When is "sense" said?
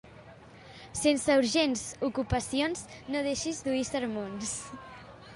0.99-1.33